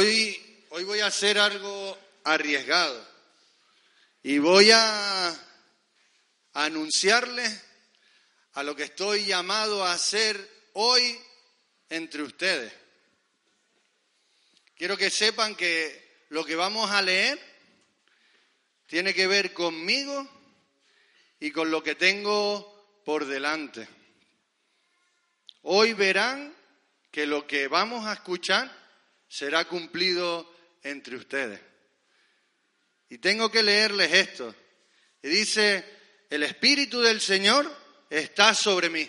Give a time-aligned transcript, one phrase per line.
[0.00, 3.04] Hoy, hoy voy a hacer algo arriesgado
[4.22, 5.36] y voy a
[6.52, 7.44] anunciarle
[8.52, 11.18] a lo que estoy llamado a hacer hoy
[11.88, 12.72] entre ustedes.
[14.76, 17.36] Quiero que sepan que lo que vamos a leer
[18.86, 20.28] tiene que ver conmigo
[21.40, 23.88] y con lo que tengo por delante.
[25.62, 26.54] Hoy verán
[27.10, 28.78] que lo que vamos a escuchar
[29.28, 30.50] será cumplido
[30.82, 31.60] entre ustedes.
[33.10, 34.54] Y tengo que leerles esto.
[35.22, 35.84] Y dice,
[36.30, 37.70] el Espíritu del Señor
[38.10, 39.08] está sobre mí,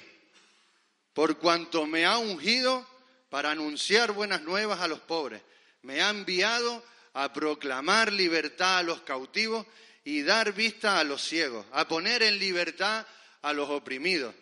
[1.14, 2.88] por cuanto me ha ungido
[3.30, 5.42] para anunciar buenas nuevas a los pobres.
[5.84, 6.84] Me ha enviado
[7.14, 9.66] a proclamar libertad a los cautivos
[10.04, 13.06] y dar vista a los ciegos, a poner en libertad
[13.42, 14.34] a los oprimidos,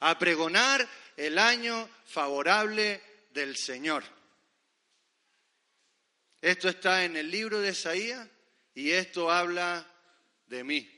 [0.00, 3.00] a pregonar el año favorable
[3.32, 4.04] del Señor.
[6.40, 8.28] Esto está en el libro de Isaías
[8.74, 9.86] y esto habla
[10.46, 10.92] de mí.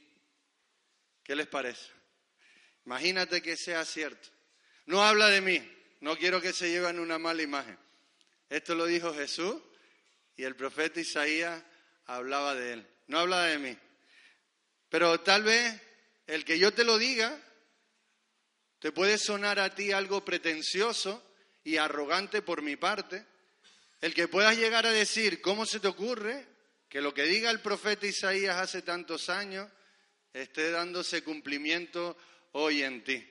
[1.23, 1.91] ¿Qué les parece?
[2.87, 4.29] Imagínate que sea cierto.
[4.87, 7.79] No habla de mí, no quiero que se lleven una mala imagen.
[8.49, 9.57] Esto lo dijo Jesús
[10.37, 11.63] y el profeta Isaías
[12.07, 12.89] hablaba de él.
[13.07, 13.79] No habla de mí.
[14.89, 15.81] Pero tal vez
[16.27, 17.39] el que yo te lo diga
[18.79, 21.23] te puede sonar a ti algo pretencioso
[21.65, 23.27] y arrogante por mi parte.
[24.01, 26.47] El que puedas llegar a decir, ¿cómo se te ocurre
[26.89, 29.69] que lo que diga el profeta Isaías hace tantos años
[30.33, 32.17] esté dándose cumplimiento
[32.53, 33.29] hoy en ti?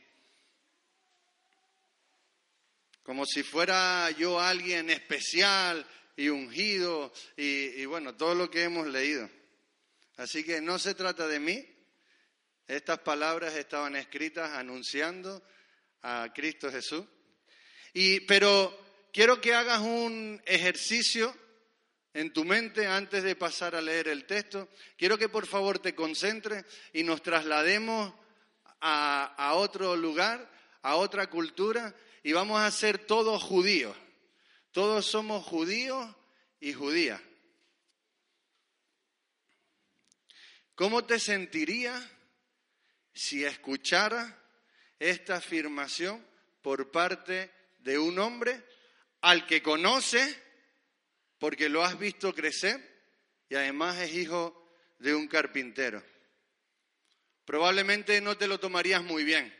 [3.01, 8.87] Como si fuera yo alguien especial y ungido y, y bueno, todo lo que hemos
[8.87, 9.29] leído.
[10.17, 11.65] Así que no se trata de mí.
[12.67, 15.41] Estas palabras estaban escritas anunciando
[16.01, 17.05] a Cristo Jesús.
[17.93, 18.86] Y, pero
[19.17, 21.35] quiero que hagas un ejercicio
[22.13, 24.69] en tu mente antes de pasar a leer el texto.
[24.95, 26.63] Quiero que por favor te concentres
[26.93, 28.13] y nos traslademos
[28.79, 30.47] a, otro lugar,
[30.83, 33.97] a otra cultura, y vamos a ser todos judíos.
[34.69, 36.15] Todos somos judíos
[36.59, 37.19] y judías.
[40.75, 42.07] ¿Cómo te sentirías
[43.15, 44.39] si escuchara
[44.99, 46.23] esta afirmación
[46.61, 48.63] por parte de un hombre
[49.21, 50.41] al que conoce
[51.39, 52.79] porque lo has visto crecer
[53.49, 54.69] y además es hijo
[54.99, 56.03] de un carpintero?
[57.45, 59.53] Probablemente no te lo tomarías muy bien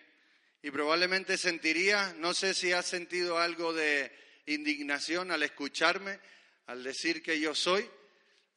[0.61, 4.11] y probablemente sentirías, no sé si has sentido algo de
[4.47, 6.19] indignación al escucharme,
[6.65, 7.89] al decir que yo soy,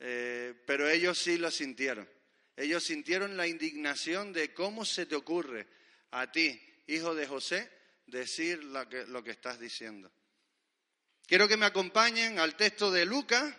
[0.00, 2.08] eh, pero ellos sí lo sintieron.
[2.56, 5.66] Ellos sintieron la indignación de cómo se te ocurre
[6.10, 7.70] a ti, hijo de José,
[8.06, 10.10] decir lo que, lo que estás diciendo.
[11.30, 13.54] Quiero que me acompañen al texto de Lucas,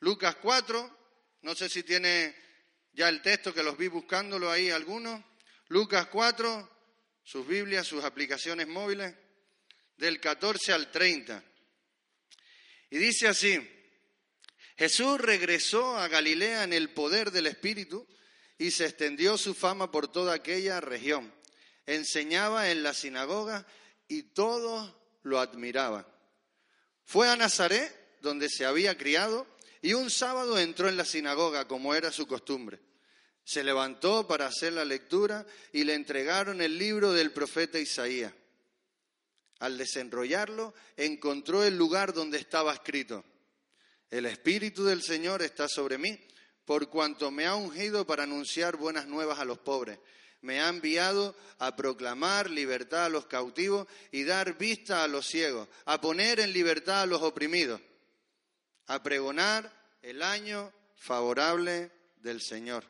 [0.00, 0.98] Lucas 4,
[1.42, 2.34] no sé si tiene
[2.92, 5.22] ya el texto que los vi buscándolo ahí algunos,
[5.68, 6.68] Lucas 4,
[7.22, 9.14] sus Biblias, sus aplicaciones móviles,
[9.96, 11.40] del 14 al 30.
[12.90, 13.60] Y dice así,
[14.76, 18.08] Jesús regresó a Galilea en el poder del Espíritu
[18.58, 21.32] y se extendió su fama por toda aquella región.
[21.86, 23.68] Enseñaba en la sinagoga
[24.08, 26.04] y todos lo admiraban.
[27.08, 29.46] Fue a Nazaret, donde se había criado,
[29.80, 32.80] y un sábado entró en la sinagoga, como era su costumbre.
[33.44, 38.34] Se levantó para hacer la lectura y le entregaron el libro del profeta Isaías.
[39.60, 43.24] Al desenrollarlo, encontró el lugar donde estaba escrito,
[44.10, 46.20] El Espíritu del Señor está sobre mí
[46.66, 49.98] por cuanto me ha ungido para anunciar buenas nuevas a los pobres.
[50.40, 55.68] Me ha enviado a proclamar libertad a los cautivos y dar vista a los ciegos,
[55.84, 57.80] a poner en libertad a los oprimidos,
[58.86, 59.72] a pregonar
[60.02, 62.84] el año favorable del Señor.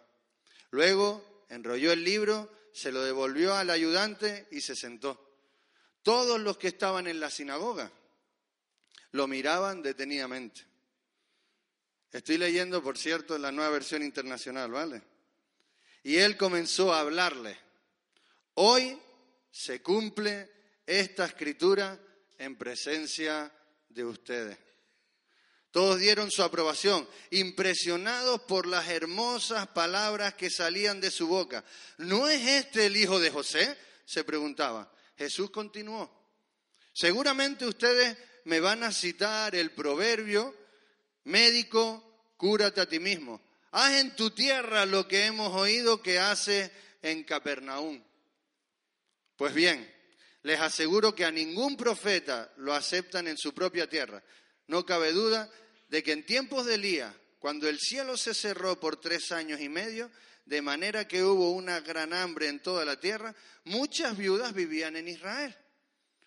[0.71, 5.29] Luego enrolló el libro, se lo devolvió al ayudante y se sentó.
[6.03, 7.91] Todos los que estaban en la sinagoga
[9.13, 10.67] lo miraban detenidamente.
[12.13, 15.03] Estoy leyendo, por cierto, la nueva versión internacional, ¿vale?
[16.03, 17.57] Y él comenzó a hablarle.
[18.55, 18.99] Hoy
[19.51, 20.51] se cumple
[20.87, 21.99] esta escritura
[22.39, 23.53] en presencia
[23.89, 24.59] de ustedes.
[25.71, 31.65] Todos dieron su aprobación, impresionados por las hermosas palabras que salían de su boca.
[31.99, 33.77] ¿No es este el hijo de José?
[34.05, 34.91] se preguntaba.
[35.19, 36.11] Jesús continuó.
[36.95, 40.55] Seguramente ustedes me van a citar el proverbio
[41.29, 42.03] Médico,
[42.39, 43.41] cúrate a ti mismo.
[43.81, 48.03] Haz en tu tierra lo que hemos oído que hace en Capernaum.
[49.37, 49.89] Pues bien,
[50.43, 54.21] les aseguro que a ningún profeta lo aceptan en su propia tierra.
[54.67, 55.49] No cabe duda
[55.91, 59.69] de que en tiempos de Elías, cuando el cielo se cerró por tres años y
[59.69, 60.11] medio,
[60.45, 63.33] de manera que hubo una gran hambre en toda la tierra,
[63.63, 65.55] muchas viudas vivían en Israel.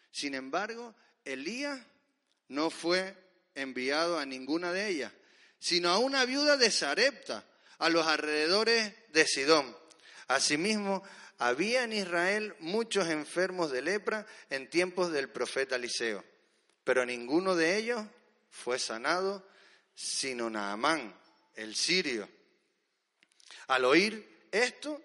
[0.09, 0.95] Sin embargo,
[1.25, 1.81] Elías
[2.47, 3.13] no fue
[3.55, 5.11] enviado a ninguna de ellas,
[5.61, 7.45] sino a una viuda de Sarepta,
[7.77, 9.77] a los alrededores de Sidón.
[10.27, 11.03] Asimismo,
[11.37, 16.25] había en Israel muchos enfermos de lepra en tiempos del profeta Eliseo,
[16.83, 18.03] pero ninguno de ellos
[18.49, 19.47] fue sanado,
[19.93, 21.15] sino Naamán,
[21.55, 22.27] el sirio.
[23.67, 24.99] Al oír esto,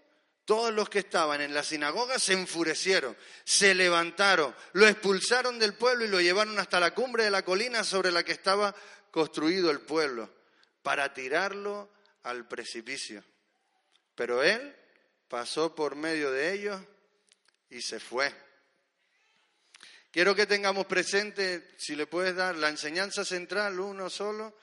[0.47, 3.14] todos los que estaban en la sinagoga se enfurecieron,
[3.44, 7.85] se levantaron, lo expulsaron del pueblo y lo llevaron hasta la cumbre de la colina
[7.85, 8.75] sobre la que estaba
[9.11, 10.36] construido el pueblo,
[10.87, 11.91] para tirarlo
[12.23, 13.25] al precipicio.
[14.15, 14.73] Pero él
[15.27, 16.81] pasó por medio de ellos
[17.69, 18.33] y se fue.
[20.12, 24.56] Quiero que tengamos presente, si le puedes dar, la enseñanza central, uno solo,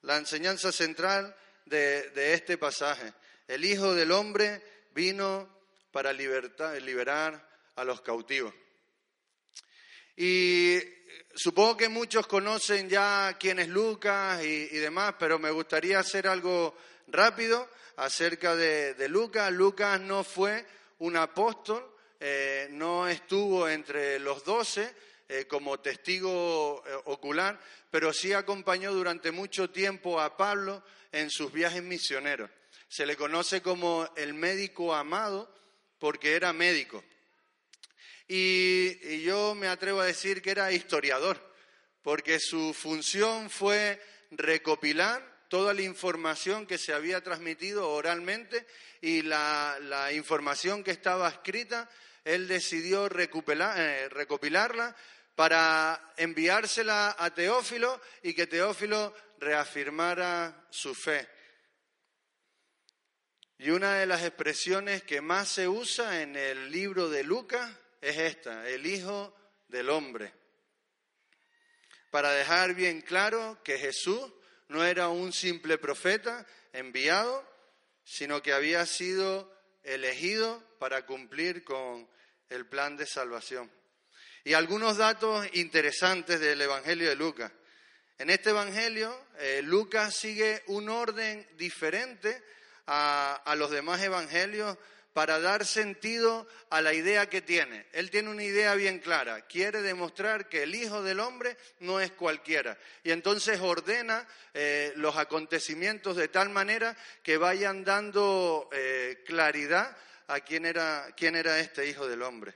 [0.00, 1.36] la enseñanza central
[1.66, 3.12] de, este pasaje.
[3.46, 4.62] El Hijo del Hombre
[4.94, 8.54] vino para liberar a los cautivos.
[10.16, 10.78] Y
[11.34, 16.74] supongo que muchos conocen ya quién es Lucas y, demás, pero me gustaría hacer algo
[17.08, 19.52] rápido acerca de, Lucas.
[19.52, 20.64] Lucas no fue
[20.98, 21.86] un apóstol,
[22.18, 24.94] eh, no estuvo entre los doce
[25.28, 27.60] eh, como testigo eh, ocular,
[27.90, 32.50] pero sí acompañó durante mucho tiempo a Pablo en sus viajes misioneros.
[32.88, 35.52] Se le conoce como el médico amado
[35.98, 37.04] porque era médico.
[38.28, 41.38] Y, yo me atrevo a decir que era historiador,
[42.02, 44.00] porque su función fue
[44.30, 48.66] recopilar toda la información que se había transmitido oralmente
[49.00, 51.88] y la, información que estaba escrita,
[52.24, 54.96] él decidió eh, recopilarla
[55.36, 61.28] para enviársela a Teófilo y que Teófilo reafirmara su fe.
[63.58, 67.70] Y una de las expresiones que más se usa en el libro de Lucas
[68.08, 69.34] es esta, el Hijo
[69.68, 70.32] del Hombre.
[72.10, 74.32] Para dejar bien claro que Jesús
[74.68, 77.44] no era un simple profeta enviado,
[78.04, 82.08] sino que había sido elegido para cumplir con
[82.48, 83.70] el plan de salvación.
[84.44, 87.50] Y algunos datos interesantes del Evangelio de Lucas.
[88.18, 92.40] En este Evangelio, eh, Lucas sigue un orden diferente
[92.86, 94.78] a, los demás evangelios
[95.16, 97.86] para dar sentido a la idea que tiene.
[97.92, 102.10] Él tiene una idea bien clara, quiere demostrar que el Hijo del Hombre no es
[102.10, 102.76] cualquiera.
[103.02, 109.96] Y entonces ordena eh, los acontecimientos de tal manera que vayan dando eh, claridad
[110.26, 112.54] a quién era, quién era este Hijo del Hombre.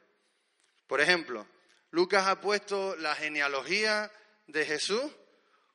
[0.87, 1.47] Por ejemplo,
[1.93, 4.13] Lucas ha puesto la genealogía
[4.49, 5.11] de Jesús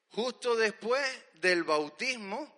[0.09, 1.03] justo después
[1.41, 2.55] del bautismo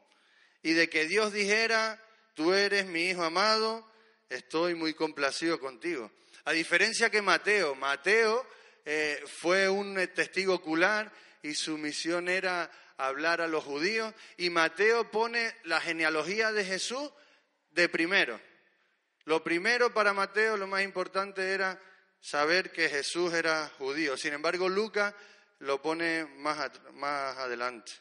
[0.64, 2.04] y de que Dios dijera,
[2.34, 3.88] tú eres mi hijo amado,
[4.30, 6.12] estoy muy complacido contigo.
[6.46, 8.46] A diferencia que Mateo, Mateo
[8.86, 15.12] eh, fue un testigo ocular y su misión era hablar a los judíos y Mateo
[15.12, 17.12] pone la genealogía de Jesús
[17.72, 18.40] de primero.
[19.26, 21.80] Lo primero para Mateo, lo más importante era
[22.22, 24.16] saber que Jesús era judío.
[24.16, 25.14] Sin embargo, Lucas
[25.60, 27.92] lo pone más, más adelante.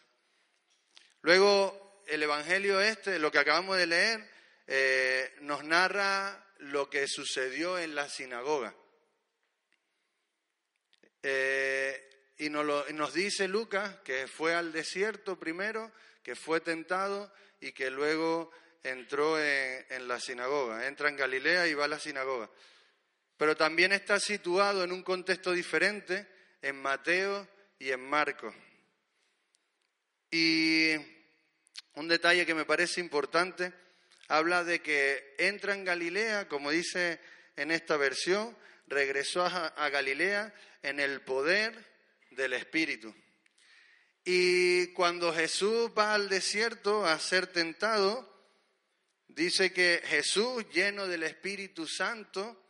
[1.22, 4.30] Luego, el Evangelio este, lo que acabamos de leer,
[4.66, 8.74] eh, nos narra lo que sucedió en la sinagoga.
[11.22, 12.02] Eh,
[12.38, 15.92] y nos, dice Lucas que fue al desierto primero,
[16.22, 18.50] que fue tentado y que luego
[18.82, 20.86] entró en, en, la sinagoga.
[20.86, 22.50] Entra en Galilea y va a la sinagoga.
[23.36, 26.26] Pero también está situado en un contexto diferente
[26.62, 28.54] en Mateo y en Marcos.
[30.30, 30.94] Y
[31.94, 33.72] un detalle que me parece importante,
[34.28, 37.20] habla de que entra en Galilea, como dice
[37.56, 38.56] en esta versión,
[38.86, 41.74] regresó a, Galilea en el poder
[42.30, 43.14] del Espíritu.
[44.24, 48.28] Y cuando Jesús va al desierto a ser tentado,
[49.28, 52.62] dice que Jesús, lleno del Espíritu Santo,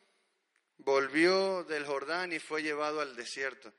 [0.79, 3.73] volvió del Jordán y fue llevado al desierto.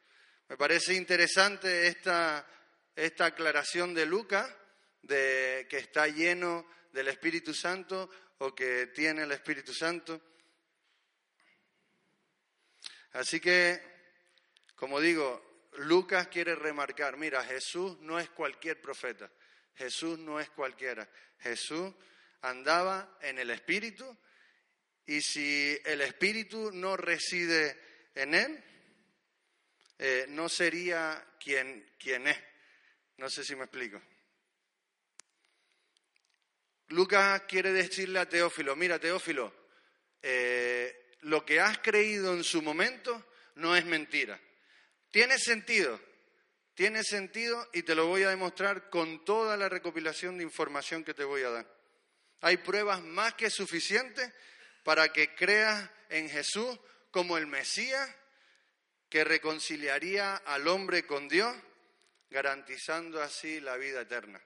[0.49, 2.47] Me parece interesante esta,
[2.95, 4.51] esta aclaración de Lucas,
[5.03, 10.21] de que está lleno del Espíritu Santo o que tiene el Espíritu Santo.
[13.13, 13.81] Así que,
[14.75, 19.31] como digo, Lucas quiere remarcar, mira, Jesús no es cualquier profeta,
[19.75, 21.93] Jesús no es cualquiera, Jesús
[22.41, 24.17] andaba en el Espíritu
[25.05, 27.79] y si el Espíritu no reside
[28.13, 28.63] en él,
[29.99, 32.37] eh, no sería quien, quien es.
[33.17, 34.01] No sé si me explico.
[36.89, 39.53] Lucas quiere decirle a Teófilo, mira Teófilo,
[40.21, 44.39] eh, lo que has creído en su momento no es mentira.
[45.11, 45.99] Tiene sentido,
[46.73, 51.13] tiene sentido y te lo voy a demostrar con toda la recopilación de información que
[51.13, 51.77] te voy a dar.
[52.41, 54.31] Hay pruebas más que suficientes
[54.83, 56.79] para que creas en Jesús
[57.11, 58.09] como el Mesías
[59.09, 61.55] que reconciliaría al hombre con Dios,
[62.29, 64.41] garantizando así la vida eterna.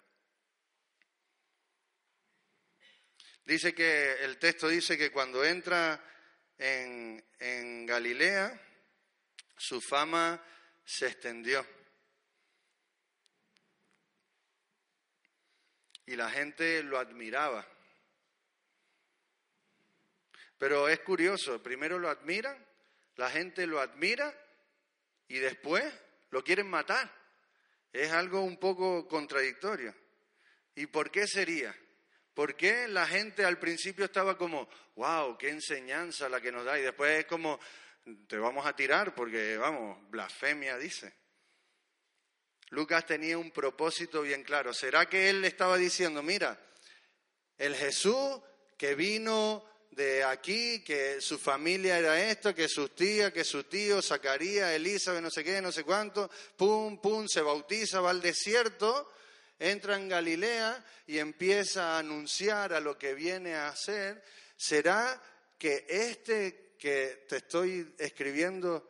[3.45, 5.99] Dice que el texto dice que cuando entra
[6.57, 8.59] en, en Galilea,
[9.57, 10.43] su fama
[10.83, 11.65] se extendió.
[16.05, 17.67] Y la gente lo admiraba.
[20.57, 22.63] Pero es curioso, primero lo admiran,
[23.15, 24.31] la gente lo admira
[25.27, 25.83] y después
[26.29, 27.11] lo quieren matar.
[27.91, 29.95] Es algo un poco contradictorio.
[30.75, 31.75] ¿Y por qué sería?
[32.33, 36.79] ¿Por qué la gente al principio estaba como, wow, qué enseñanza la que nos da?
[36.79, 37.59] Y después es como,
[38.27, 41.13] te vamos a tirar porque, vamos, blasfemia dice.
[42.69, 44.73] Lucas tenía un propósito bien claro.
[44.73, 46.57] ¿Será que él le estaba diciendo, mira,
[47.57, 48.39] el Jesús
[48.77, 54.01] que vino de aquí, que su familia era esto, que sus tías, que su tío,
[54.01, 59.11] Zacarías, Elizabeth, no sé qué, no sé cuánto, pum, pum, se bautiza, va al desierto,
[59.61, 64.23] entra en Galilea y empieza a anunciar a lo que viene a hacer,
[64.57, 65.21] ¿será
[65.57, 68.89] que este que te estoy escribiendo,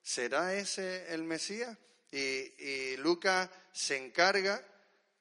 [0.00, 1.76] será ese el Mesías?
[2.12, 4.64] Y, y Lucas se encarga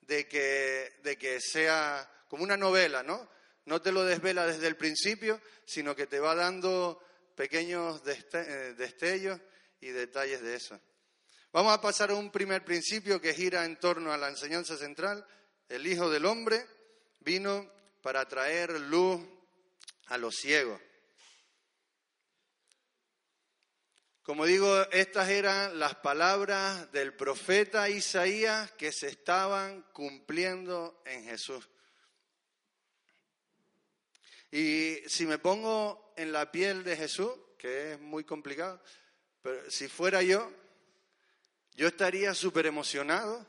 [0.01, 3.27] de que, de que sea como una novela, ¿no?
[3.65, 7.01] No te lo desvela desde el principio, sino que te va dando
[7.35, 9.39] pequeños eh, destellos
[9.79, 10.79] y detalles de eso.
[11.53, 15.27] Vamos a pasar a un primer principio que gira en torno a la enseñanza central.
[15.67, 16.65] El Hijo del Hombre
[17.19, 17.69] vino
[18.01, 19.19] para traer luz
[20.05, 20.79] a los ciegos.
[24.21, 31.67] Como digo, estas eran las palabras del profeta Isaías que se estaban cumpliendo en Jesús.
[34.51, 38.81] Y si me pongo en la piel de Jesús, que es muy complicado,
[39.41, 40.49] pero si fuera yo,
[41.75, 43.45] yo estaría súper emocionado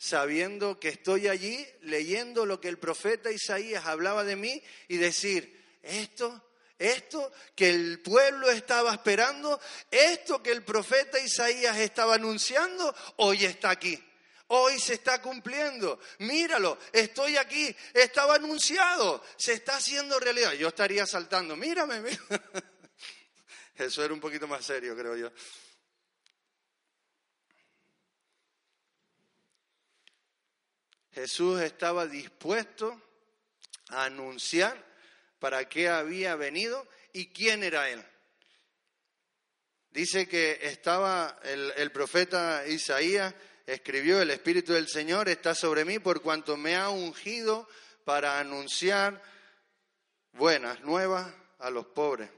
[0.00, 5.78] sabiendo que estoy allí leyendo lo que el profeta Isaías hablaba de mí y decir,
[5.82, 6.42] esto,
[6.78, 9.60] esto que el pueblo estaba esperando,
[9.90, 14.02] esto que el profeta Isaías estaba anunciando, hoy está aquí.
[14.52, 16.00] Hoy se está cumpliendo.
[16.18, 17.72] Míralo, estoy aquí.
[17.94, 19.22] Estaba anunciado.
[19.36, 20.54] Se está haciendo realidad.
[20.54, 21.54] Yo estaría saltando.
[21.54, 22.18] Mírame, mírame.
[23.76, 25.30] Eso era un poquito más serio, creo yo.
[31.20, 32.98] Jesús estaba dispuesto
[33.88, 34.82] a anunciar
[35.38, 38.02] para qué había venido y quién era Él.
[39.90, 43.34] Dice que estaba el, profeta Isaías,
[43.66, 47.68] escribió, el Espíritu del Señor está sobre mí por cuanto me ha ungido
[48.06, 49.22] para anunciar
[50.32, 52.30] buenas nuevas a los pobres.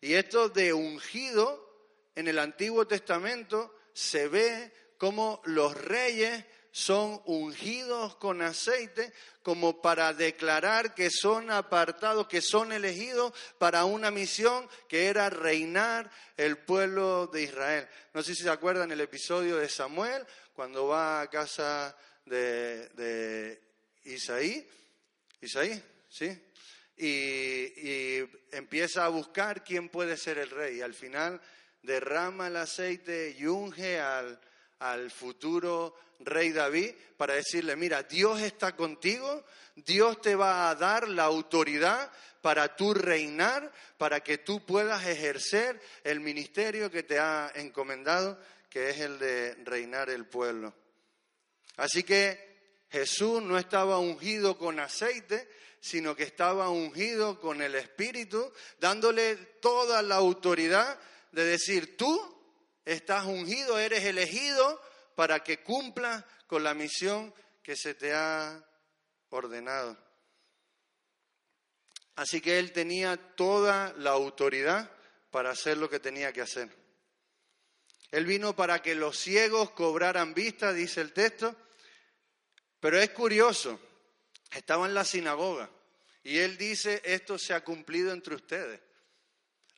[0.00, 1.68] Y esto de ungido
[2.14, 9.12] en el Antiguo Testamento se ve como los reyes son ungidos con aceite
[9.42, 16.10] como para declarar que son apartados, que son elegidos para una misión que era reinar
[16.36, 17.88] el pueblo de Israel.
[18.14, 20.24] No sé si se acuerdan el episodio de Samuel,
[20.54, 21.96] cuando va a casa
[22.26, 23.60] de,
[24.04, 24.68] Isaí,
[25.40, 26.38] Isaí, ¿sí?
[26.96, 30.78] Y, y empieza a buscar quién puede ser el rey.
[30.78, 31.40] Y al final
[31.82, 34.38] derrama el aceite y unge al,
[34.80, 41.08] al futuro rey David para decirle, mira, Dios está contigo, Dios te va a dar
[41.08, 42.10] la autoridad
[42.40, 48.90] para tú reinar, para que tú puedas ejercer el ministerio que te ha encomendado, que
[48.90, 50.74] es el de reinar el pueblo.
[51.76, 55.48] Así que Jesús no estaba ungido con aceite,
[55.80, 60.98] sino que estaba ungido con el Espíritu, dándole toda la autoridad
[61.32, 62.36] de decir, tú
[62.84, 64.80] estás ungido, eres elegido
[65.20, 68.58] para que cumpla con la misión que se te ha
[69.28, 69.94] ordenado.
[72.16, 74.90] Así que él tenía toda la autoridad
[75.30, 76.74] para hacer lo que tenía que hacer.
[78.10, 81.54] Él vino para que los ciegos cobraran vista, dice el texto,
[82.80, 83.78] pero es curioso,
[84.52, 85.68] estaba en la sinagoga
[86.22, 88.80] y él dice, esto se ha cumplido entre ustedes.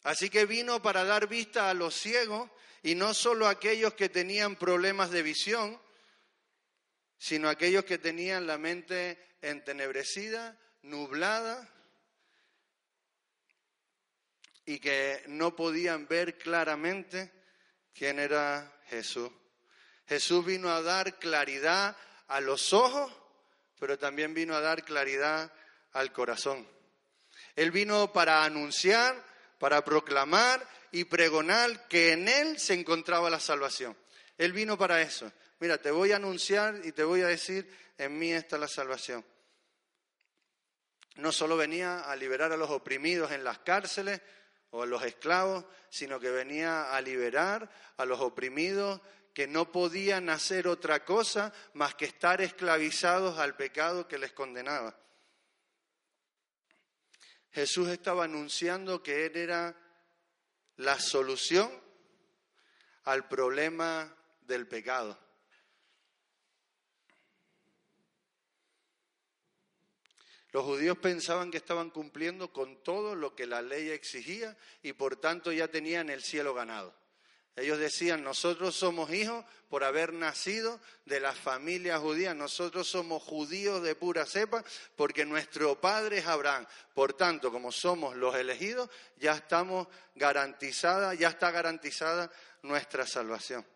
[0.04, 2.48] Así que vino para dar vista a los ciegos
[2.82, 5.80] y no solo aquellos que tenían problemas de visión,
[7.16, 11.68] sino aquellos que tenían la mente entenebrecida, nublada
[14.64, 17.32] y que no podían ver claramente
[17.94, 19.30] quién era Jesús.
[20.06, 21.96] Jesús vino a dar claridad
[22.26, 23.12] a los ojos,
[23.78, 25.52] pero también vino a dar claridad
[25.92, 26.68] al corazón.
[27.54, 29.24] Él vino para anunciar,
[29.58, 33.96] para proclamar y pregonar que en Él se encontraba la salvación.
[34.38, 35.32] Él vino para eso.
[35.58, 39.24] Mira, te voy a anunciar y te voy a decir, en mí está la salvación.
[41.16, 44.20] No solo venía a liberar a los oprimidos en las cárceles
[44.70, 49.00] o a los esclavos, sino que venía a liberar a los oprimidos
[49.34, 54.98] que no podían hacer otra cosa más que estar esclavizados al pecado que les condenaba.
[57.50, 59.76] Jesús estaba anunciando que Él era
[60.76, 61.70] la solución
[63.04, 65.18] al problema del pecado.
[70.52, 75.16] Los judíos pensaban que estaban cumpliendo con todo lo que la ley exigía y por
[75.16, 76.94] tanto ya tenían el cielo ganado.
[77.54, 83.82] Ellos decían, nosotros somos hijos por haber nacido de la familia judía, nosotros somos judíos
[83.82, 84.64] de pura cepa
[84.96, 86.66] porque nuestro padre es Abraham.
[86.94, 92.30] Por tanto, como somos los elegidos, ya estamos garantizada, ya está garantizada
[92.62, 93.66] nuestra salvación.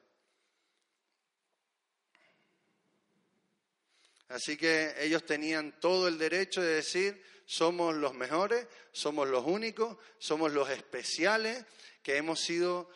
[4.29, 9.99] Así que ellos tenían todo el derecho de decir, somos los mejores, somos los únicos,
[10.19, 11.65] somos los especiales
[12.03, 12.91] que hemos sido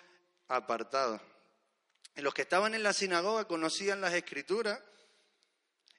[0.51, 1.21] apartados.
[2.17, 4.81] Y los que estaban en la sinagoga conocían las escrituras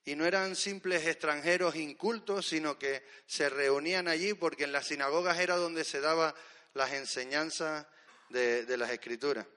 [0.04, 5.40] y no eran simples extranjeros incultos, sino que se reunían allí porque en las sinagogas
[5.40, 6.34] era donde se daban
[6.74, 7.86] las enseñanzas
[8.30, 9.48] de, de las escrituras.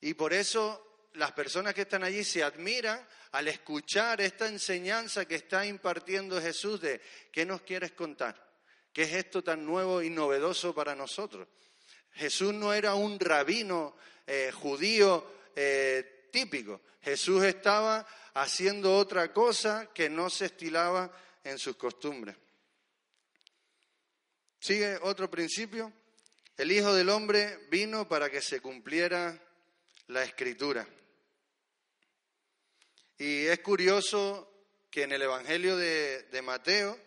[0.00, 5.34] Y por eso las personas que están allí se admiran al escuchar esta enseñanza que
[5.34, 7.00] está impartiendo Jesús de
[7.32, 8.34] qué nos quieres contar,
[8.92, 11.48] qué es esto tan nuevo y novedoso para nosotros.
[12.16, 15.24] Jesús no era un rabino eh, judío
[15.54, 21.10] eh, típico, Jesús estaba haciendo otra cosa que no se estilaba
[21.44, 22.36] en sus costumbres.
[24.58, 25.92] Sigue otro principio.
[26.56, 29.40] El Hijo del Hombre vino para que se cumpliera
[30.08, 30.86] la escritura.
[33.18, 34.52] Y es curioso
[34.90, 36.98] que en el Evangelio de, Mateo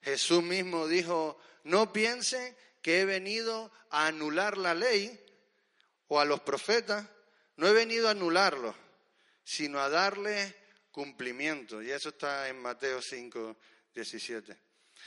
[0.00, 5.18] Jesús mismo dijo, no piensen que he venido a anular la ley
[6.08, 7.06] o a los profetas,
[7.56, 8.74] no he venido a anularlos,
[9.44, 10.54] sino a darles
[10.90, 11.82] cumplimiento.
[11.82, 13.56] Y eso está en Mateo 5,
[13.94, 14.56] 17.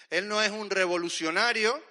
[0.10, 1.82] Él no es un revolucionario,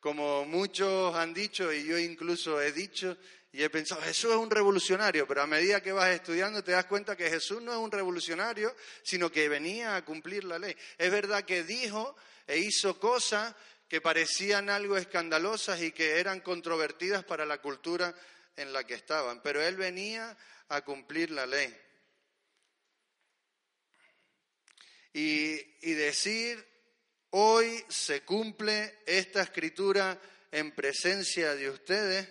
[0.00, 3.16] como muchos han dicho, y yo incluso he dicho,
[3.52, 6.84] y he pensado, Jesús es un revolucionario, pero a medida que vas estudiando te das
[6.84, 10.76] cuenta que Jesús no es un revolucionario, sino que venía a cumplir la ley.
[10.96, 13.54] Es verdad que dijo e hizo cosas
[13.90, 18.14] que parecían algo escandalosas y que eran controvertidas para la cultura
[18.54, 21.76] en la que estaban, pero él venía a cumplir la ley.
[25.12, 26.64] Y, y decir,
[27.30, 30.20] hoy se cumple esta escritura
[30.52, 32.28] en presencia de ustedes,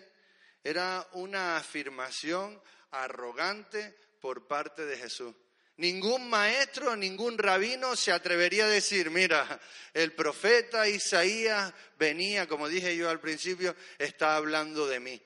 [0.64, 5.36] era una afirmación arrogante por parte de Jesús.
[5.80, 9.60] Ningún maestro, ningún rabino se atrevería a decir, mira,
[9.94, 15.22] el profeta Isaías venía, como dije yo al principio, está hablando de mí.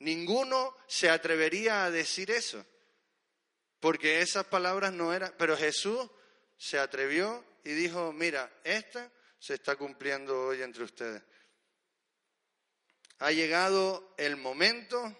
[0.00, 2.64] Ninguno se atrevería a decir eso,
[3.80, 6.10] porque esas palabras no eran, pero Jesús
[6.56, 11.22] se atrevió y dijo, mira, esta se está cumpliendo hoy entre ustedes
[13.18, 15.16] ha llegado el momento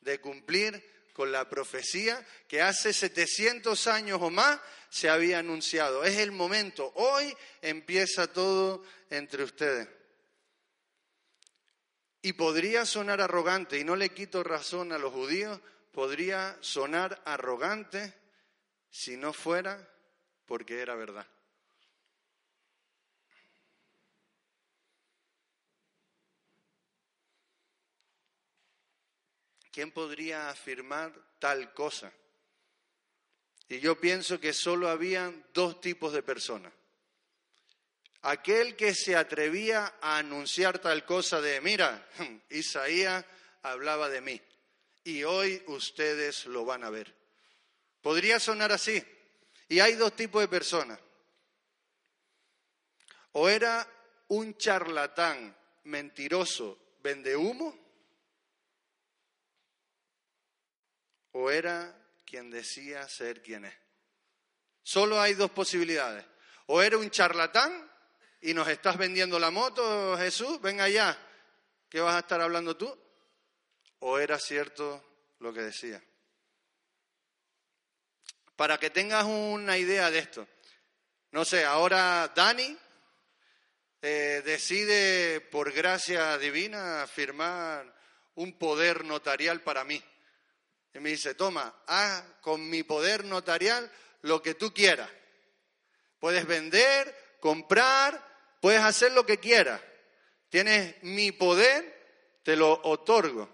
[0.00, 0.82] de cumplir
[1.16, 6.04] con la profecía que hace 700 años o más se había anunciado.
[6.04, 6.92] Es el momento.
[6.94, 9.88] Hoy empieza todo entre ustedes.
[12.20, 15.58] Y podría sonar arrogante, y no le quito razón a los judíos,
[15.90, 18.12] podría sonar arrogante
[18.90, 19.88] si no fuera
[20.44, 21.26] porque era verdad.
[29.76, 32.10] ¿Quién podría afirmar tal cosa?
[33.68, 36.72] Y yo pienso que solo habían dos tipos de personas.
[38.22, 42.08] Aquel que se atrevía a anunciar tal cosa de, mira,
[42.48, 43.22] Isaías
[43.64, 44.40] hablaba de mí
[45.04, 47.14] y hoy ustedes lo van a ver.
[48.00, 49.04] Podría sonar así.
[49.68, 50.98] Y hay dos tipos de personas.
[53.32, 53.86] O era
[54.28, 57.85] un charlatán mentiroso, vende humo,
[61.38, 61.94] o era
[62.24, 63.74] quien decía ser quien es.
[64.82, 66.24] Solo hay dos posibilidades.
[66.66, 67.90] O eres un charlatán
[68.40, 71.16] y nos estás vendiendo la moto, Jesús, ven allá,
[71.90, 72.98] ¿qué vas a estar hablando tú?
[73.98, 75.04] ¿O era cierto
[75.40, 76.02] lo que decía?
[78.56, 80.48] Para que tengas una idea de esto,
[81.32, 82.78] no sé, ahora Dani
[84.00, 87.94] eh, decide por gracia divina firmar
[88.36, 90.02] un poder notarial para mí.
[90.96, 93.90] Y me dice, toma, haz con mi poder notarial
[94.22, 95.10] lo que tú quieras.
[96.18, 98.26] Puedes vender, comprar,
[98.62, 99.78] puedes hacer lo que quieras.
[100.48, 103.46] Tienes mi poder, te lo otorgo.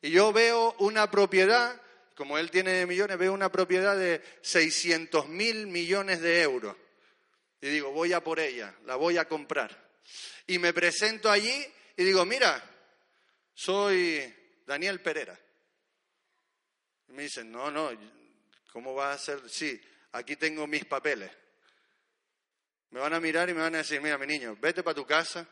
[0.00, 1.80] Y yo veo una propiedad,
[2.16, 6.74] como él tiene millones, veo una propiedad de 600 mil millones de euros.
[7.60, 9.88] Y digo, voy a por ella, la voy a comprar.
[10.48, 11.64] Y me presento allí
[11.96, 12.60] y digo, mira,
[13.54, 14.34] soy
[14.66, 15.38] Daniel Pereira.
[17.12, 17.90] Me dicen, no, no,
[18.72, 19.48] ¿cómo va a ser?
[19.48, 19.78] Sí,
[20.12, 21.30] aquí tengo mis papeles.
[22.88, 25.06] Me van a mirar y me van a decir, mira, mi niño, vete para tu
[25.06, 25.46] casa,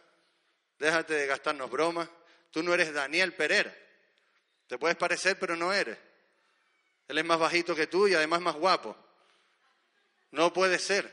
[0.78, 2.08] déjate de gastarnos bromas,
[2.50, 3.76] tú no eres Daniel Pereira.
[4.66, 5.98] Te puedes parecer, pero no eres.
[7.08, 8.96] Él es más bajito que tú y además más guapo.
[10.30, 11.12] No puede ser.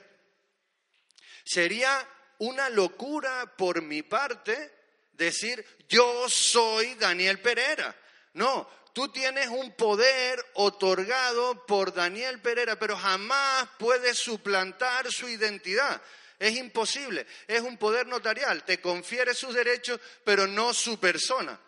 [1.44, 2.08] Sería
[2.40, 4.74] una locura por mi parte
[5.12, 7.94] decir, yo soy Daniel Pereira.
[8.34, 16.02] No, tú tienes un poder otorgado por Daniel Pereira, pero jamás puedes suplantar su identidad.
[16.40, 21.60] Es imposible, es un poder notarial, te confiere sus derechos, pero no su persona.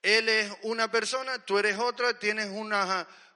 [0.00, 2.48] Él es una persona, tú eres otra, tienes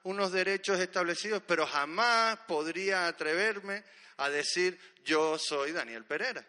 [0.03, 3.85] unos derechos establecidos, pero jamás podría atreverme
[4.17, 6.45] a decir yo soy Daniel Pereira.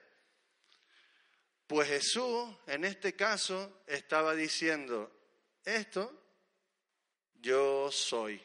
[1.68, 5.12] Pues Jesús, en este caso, estaba diciendo,
[5.68, 6.12] esto
[7.36, 8.42] yo soy.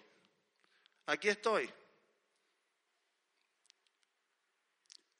[1.07, 1.71] Aquí estoy.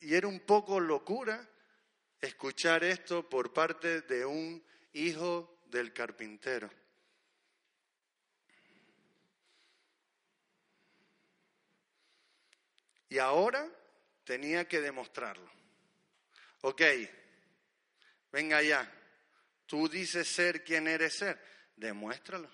[0.01, 1.49] Y era un poco locura
[2.21, 6.69] escuchar esto por parte de un hijo del carpintero.
[13.09, 13.69] Y ahora
[14.25, 15.51] tenía que demostrarlo.
[16.62, 16.83] Ok,
[18.31, 18.91] venga ya,
[19.67, 22.50] tú dices ser quien eres ser, demuéstralo.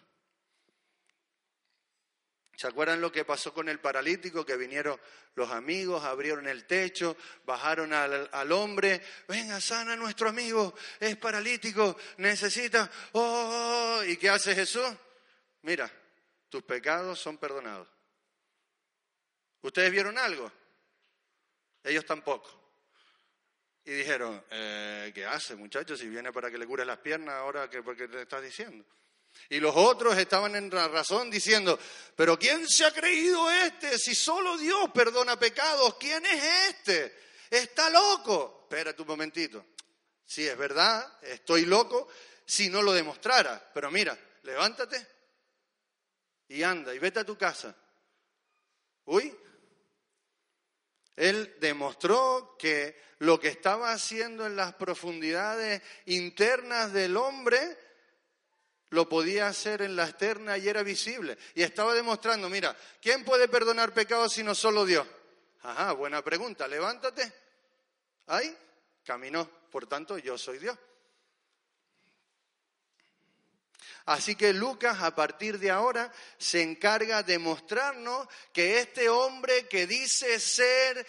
[2.58, 4.44] ¿Se acuerdan lo que pasó con el paralítico?
[4.44, 5.00] Que vinieron
[5.36, 9.00] los amigos, abrieron el techo, bajaron al, hombre.
[9.28, 12.90] Venga, sana nuestro amigo, es paralítico, necesita.
[13.12, 14.88] Oh, ¿y qué hace Jesús?
[15.62, 15.88] Mira,
[16.48, 17.88] tus pecados son perdonados.
[19.62, 20.50] ¿Ustedes vieron algo?
[21.84, 22.50] Ellos tampoco.
[23.84, 26.00] Y dijeron, eh, ¿qué hace, muchachos?
[26.00, 28.84] Si viene para que le cure las piernas, ahora, ¿qué, ¿por qué te estás diciendo?
[29.50, 31.78] Y los otros estaban en la razón diciendo,
[32.14, 33.98] pero ¿quién se ha creído este?
[33.98, 37.16] Si solo Dios perdona pecados, ¿quién es este?
[37.50, 38.60] Está loco.
[38.64, 39.64] Espérate un momentito.
[40.24, 42.08] Sí, es verdad, estoy loco
[42.44, 43.70] si no lo demostrara.
[43.72, 45.06] Pero mira, levántate
[46.48, 47.74] y anda y vete a tu casa.
[49.06, 49.34] Uy,
[51.16, 57.76] él demostró que lo que estaba haciendo en las profundidades internas del hombre
[58.90, 61.36] lo podía hacer en la externa y era visible.
[61.54, 65.06] Y estaba demostrando, mira, ¿quién puede perdonar pecados si no solo Dios?
[65.62, 67.32] Ajá, buena pregunta, levántate.
[68.26, 68.56] Ahí,
[69.04, 70.76] caminó, por tanto yo soy Dios.
[74.08, 79.86] Así que Lucas a partir de ahora se encarga de mostrarnos que este hombre que
[79.86, 81.06] dice ser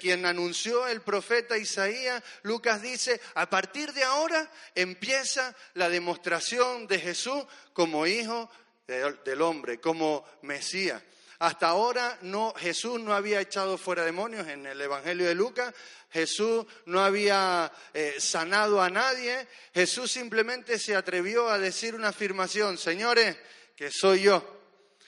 [0.00, 6.98] quien anunció el profeta Isaías, Lucas dice, a partir de ahora empieza la demostración de
[6.98, 8.50] Jesús como hijo
[8.86, 11.02] del hombre, como Mesías.
[11.40, 15.74] Hasta ahora no, Jesús no había echado fuera demonios en el Evangelio de Lucas,
[16.10, 22.76] Jesús no había eh, sanado a nadie, Jesús simplemente se atrevió a decir una afirmación,
[22.76, 23.38] señores,
[23.74, 24.44] que soy yo,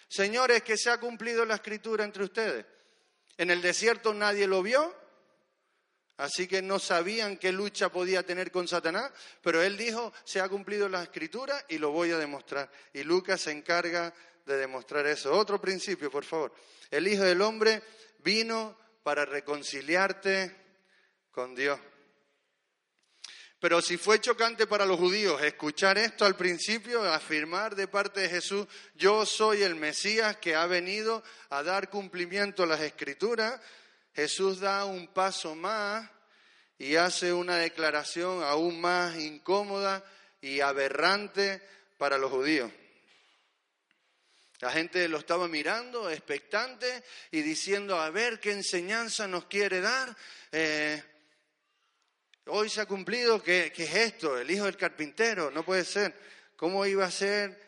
[0.08, 2.64] señores, que se ha cumplido la escritura entre ustedes.
[3.36, 4.94] En el desierto nadie lo vio,
[6.16, 10.48] así que no sabían qué lucha podía tener con Satanás, pero él dijo, se ha
[10.48, 12.70] cumplido la escritura y lo voy a demostrar.
[12.94, 14.14] Y Lucas se encarga
[14.46, 15.32] de demostrar eso.
[15.32, 16.52] Otro principio, por favor.
[16.90, 17.82] El Hijo del Hombre
[18.18, 20.54] vino para reconciliarte
[21.30, 21.78] con Dios.
[23.62, 28.28] Pero si fue chocante para los judíos escuchar esto al principio, afirmar de parte de
[28.28, 33.60] Jesús, yo soy el Mesías que ha venido a dar cumplimiento a las escrituras,
[34.14, 36.10] Jesús da un paso más
[36.76, 40.04] y hace una declaración aún más incómoda
[40.40, 41.62] y aberrante
[41.98, 42.68] para los judíos.
[44.62, 50.16] La gente lo estaba mirando, expectante, y diciendo, a ver qué enseñanza nos quiere dar.
[50.52, 51.02] Eh,
[52.46, 54.38] hoy se ha cumplido, ¿qué, ¿qué, es esto?
[54.38, 56.14] El hijo del carpintero, no puede ser.
[56.54, 57.60] ¿Cómo iba a ser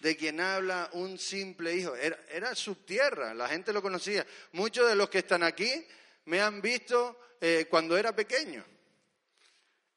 [0.00, 1.96] de quien habla un simple hijo?
[1.96, 4.26] Era, era subtierra, la gente lo conocía.
[4.52, 5.86] Muchos de los que están aquí
[6.26, 8.62] me han visto eh, cuando era pequeño.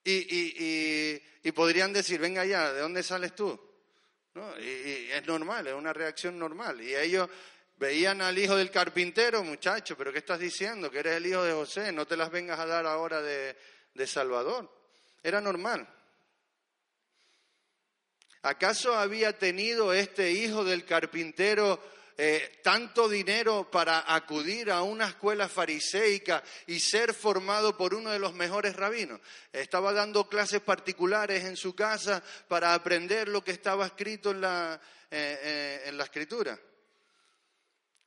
[0.06, 3.69] Y, y, podrían decir, venga ya, ¿de dónde sales tú?
[4.60, 6.82] Y, es normal, es una reacción normal.
[6.82, 7.30] Y ellos
[7.78, 10.92] veían al hijo del carpintero, muchacho, pero ¿qué estás diciendo?
[10.92, 13.56] Que eres el hijo de José, no te las vengas a dar ahora de,
[13.94, 14.70] de Salvador.
[15.24, 15.88] Era normal.
[18.42, 21.82] ¿Acaso había tenido este hijo del carpintero
[22.22, 28.20] eh, tanto dinero para acudir a una escuela fariseica y ser formado por uno de
[28.20, 29.22] los mejores rabinos.
[29.54, 34.82] Estaba dando clases particulares en su casa para aprender lo que estaba escrito en la,
[35.10, 36.60] eh, eh, en la escritura.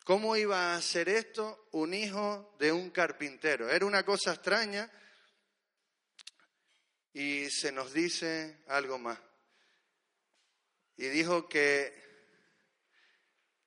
[0.04, 3.70] ¿Cómo iba a hacer esto un hijo de un carpintero?
[3.70, 4.90] Era una cosa extraña
[7.14, 9.18] y se nos dice algo más.
[10.98, 12.11] Y dijo que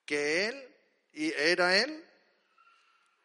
[0.06, 0.74] que Él
[1.12, 2.04] y era Él,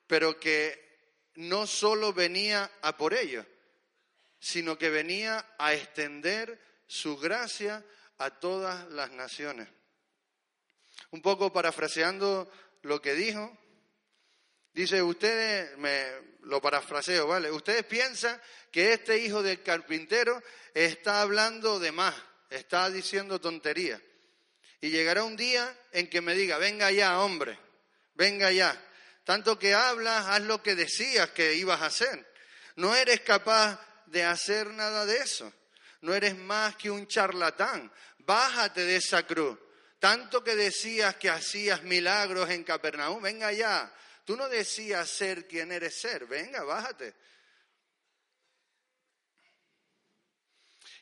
[0.08, 0.92] pero que
[1.36, 3.46] no solo venía a por ellos,
[4.40, 7.86] sino que venía a extender su gracia
[8.18, 9.70] a todas las naciones.
[11.12, 13.58] Un poco parafraseando lo que dijo,
[14.74, 16.06] dice, ustedes, me
[16.42, 17.52] lo parafraseo, ¿vale?
[17.52, 18.40] Ustedes piensan
[18.72, 20.42] que este hijo del carpintero
[20.74, 22.16] está hablando de más,
[22.50, 24.02] está diciendo tonterías.
[24.82, 27.58] Y llegará un día en que me diga, venga ya, hombre,
[28.16, 28.80] venga ya.
[29.24, 32.28] Tanto que hablas, haz lo que decías que ibas a hacer.
[32.76, 35.54] No eres capaz de hacer nada de eso.
[36.02, 37.92] No eres más que un charlatán.
[38.20, 39.58] Bájate de esa cruz.
[40.00, 43.94] Tanto que decías que hacías milagros en Capernaum, venga ya.
[44.26, 46.26] Tú no decías ser quien eres ser.
[46.26, 47.14] Venga, bájate.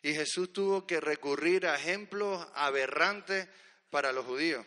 [0.02, 3.48] Y Jesús tuvo que recurrir a ejemplos aberrantes
[3.90, 4.66] para los judíos.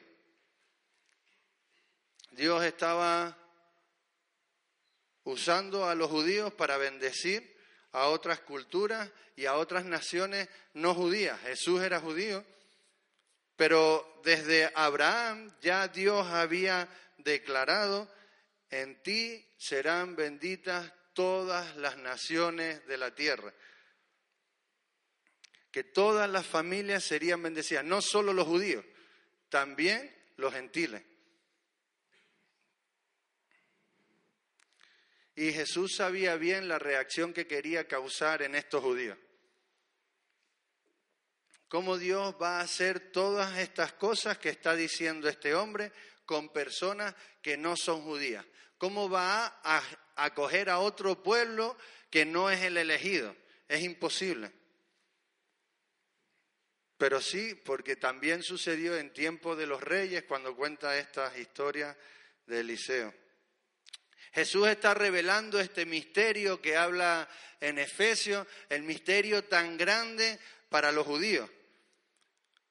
[2.32, 3.36] Dios estaba
[5.24, 7.56] usando a los judíos para bendecir
[7.92, 11.38] a otras culturas y a otras naciones no judías.
[11.40, 12.44] Jesús era judío,
[13.56, 18.10] pero desde Abraham ya Dios había declarado,
[18.70, 23.52] en ti serán benditas todas las naciones de la tierra.
[25.70, 28.84] Que todas las familias serían bendecidas, no solo los judíos
[29.52, 31.02] también los gentiles.
[35.34, 39.18] Y Jesús sabía bien la reacción que quería causar en estos judíos.
[41.68, 45.92] ¿Cómo Dios va a hacer todas estas cosas que está diciendo este hombre
[46.24, 48.46] con personas que no son judías?
[48.78, 49.82] ¿Cómo va a
[50.16, 51.76] acoger a otro pueblo
[52.10, 53.36] que no es el elegido?
[53.68, 54.50] Es imposible.
[57.02, 61.96] Pero sí, porque también sucedió en tiempo de los reyes cuando cuenta estas historias
[62.46, 63.12] de Eliseo.
[64.32, 70.38] Jesús está revelando este misterio que habla en Efesios, el misterio tan grande
[70.68, 71.50] para los judíos.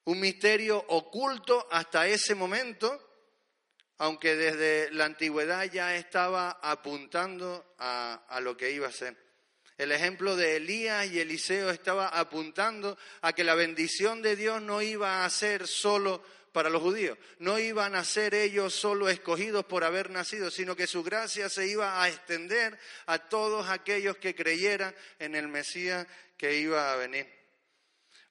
[0.04, 3.20] Un misterio oculto hasta ese momento,
[3.98, 9.21] aunque desde la antigüedad ya estaba apuntando a, a lo que iba a ser.
[9.82, 14.80] El ejemplo de Elías y Eliseo estaba apuntando a que la bendición de Dios no
[14.80, 19.82] iba a ser solo para los judíos, no iban a ser ellos solo escogidos por
[19.82, 24.94] haber nacido, sino que su gracia se iba a extender a todos aquellos que creyeran
[25.18, 27.26] en el Mesías que iba a venir.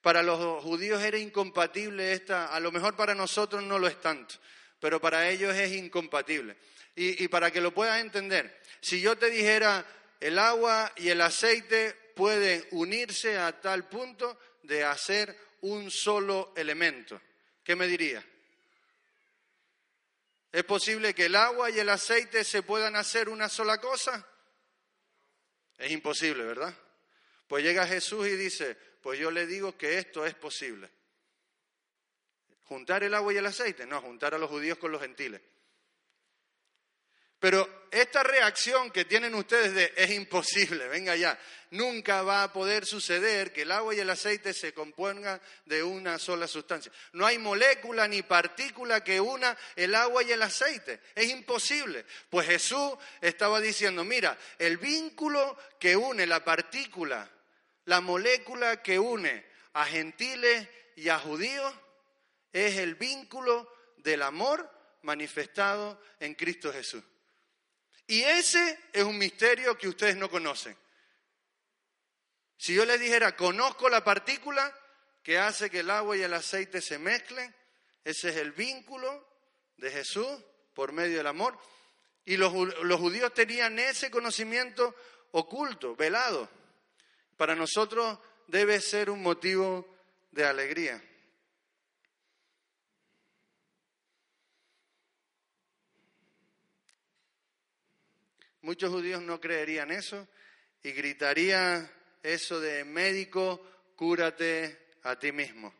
[0.01, 4.35] Para los judíos era incompatible esta, a lo mejor para nosotros no lo es tanto,
[4.79, 6.55] pero para ellos es incompatible.
[6.95, 9.85] Y, y para que lo puedas entender, si yo te dijera,
[10.21, 17.19] el agua y el aceite pueden unirse a tal punto de hacer un solo elemento.
[17.63, 18.23] ¿Qué me diría?
[20.51, 24.27] ¿Es posible que el agua y el aceite se puedan hacer una sola cosa?
[25.77, 26.73] Es imposible, ¿verdad?
[27.47, 30.87] Pues llega Jesús y dice, pues yo le digo que esto es posible.
[32.65, 33.87] ¿Juntar el agua y el aceite?
[33.87, 35.41] No, juntar a los judíos con los gentiles.
[37.41, 41.39] Pero esta reacción que tienen ustedes de es imposible, venga ya,
[41.71, 46.19] nunca va a poder suceder que el agua y el aceite se compongan de una
[46.19, 46.91] sola sustancia.
[47.13, 50.99] No hay molécula ni partícula que una el agua y el aceite.
[51.15, 52.05] Es imposible.
[52.29, 57.27] Pues Jesús estaba diciendo, mira, el vínculo que une la partícula,
[57.85, 61.73] la molécula que une a gentiles y a judíos,
[62.53, 64.69] es el vínculo del amor
[65.01, 67.03] manifestado en Cristo Jesús.
[68.11, 70.75] Y ese es un misterio que ustedes no conocen.
[72.57, 74.77] Si yo les dijera, conozco la partícula
[75.23, 77.55] que hace que el agua y el aceite se mezclen,
[78.03, 79.25] ese es el vínculo
[79.77, 80.27] de Jesús
[80.73, 81.57] por medio del amor.
[82.25, 84.93] Y los, los judíos tenían ese conocimiento
[85.31, 86.49] oculto, velado.
[87.37, 89.87] Para nosotros debe ser un motivo
[90.31, 91.01] de alegría.
[98.61, 100.27] Muchos judíos no creerían eso
[100.83, 101.89] y gritarían
[102.21, 103.59] eso de médico,
[103.95, 105.73] cúrate a ti mismo.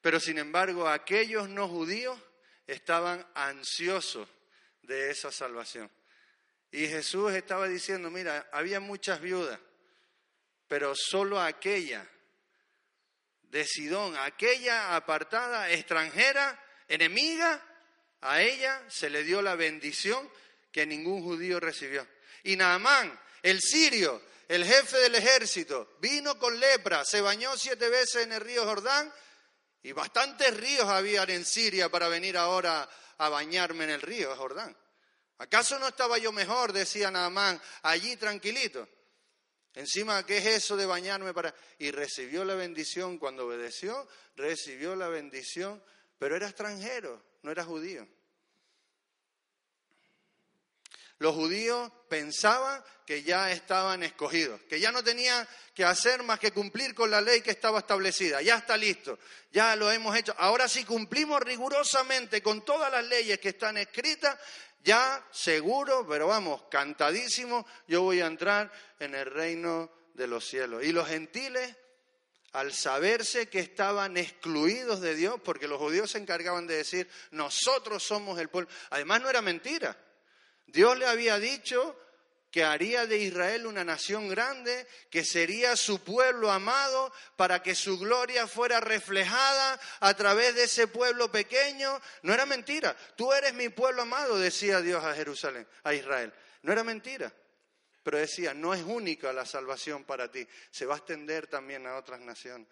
[0.00, 2.18] Pero sin embargo, aquellos no judíos
[2.66, 4.28] estaban ansiosos
[4.82, 5.90] de esa salvación.
[6.72, 9.58] Y Jesús estaba diciendo, mira, había muchas viudas,
[10.68, 12.08] pero solo aquella
[13.42, 17.60] de Sidón, aquella apartada, extranjera, enemiga,
[18.20, 20.30] a ella se le dio la bendición
[20.72, 22.06] que ningún judío recibió.
[22.44, 28.24] Y Naamán, el sirio, el jefe del ejército, vino con lepra, se bañó siete veces
[28.24, 29.12] en el río Jordán
[29.82, 34.76] y bastantes ríos habían en Siria para venir ahora a bañarme en el río Jordán.
[35.38, 38.86] ¿Acaso no estaba yo mejor, decía Naamán, allí tranquilito?
[39.74, 41.54] Encima, ¿qué es eso de bañarme para...?
[41.78, 44.06] Y recibió la bendición cuando obedeció,
[44.36, 45.82] recibió la bendición,
[46.18, 48.06] pero era extranjero, no era judío.
[51.20, 56.50] Los judíos pensaban que ya estaban escogidos, que ya no tenían que hacer más que
[56.50, 58.40] cumplir con la ley que estaba establecida.
[58.40, 59.18] Ya está listo,
[59.52, 60.34] ya lo hemos hecho.
[60.38, 64.38] Ahora si cumplimos rigurosamente con todas las leyes que están escritas,
[64.82, 70.82] ya seguro, pero vamos, cantadísimo, yo voy a entrar en el reino de los cielos.
[70.84, 71.76] Y los gentiles,
[72.52, 78.02] al saberse que estaban excluidos de Dios, porque los judíos se encargaban de decir, nosotros
[78.02, 79.94] somos el pueblo, además no era mentira.
[80.72, 81.96] Dios le había dicho
[82.50, 87.98] que haría de Israel una nación grande, que sería su pueblo amado para que su
[87.98, 92.00] gloria fuera reflejada a través de ese pueblo pequeño.
[92.22, 92.96] No era mentira.
[93.16, 96.32] Tú eres mi pueblo amado, decía Dios a Jerusalén, a Israel.
[96.62, 97.32] No era mentira.
[98.02, 101.96] Pero decía, no es única la salvación para ti, se va a extender también a
[101.96, 102.66] otras naciones.